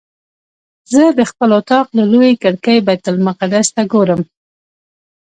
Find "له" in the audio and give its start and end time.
1.97-2.03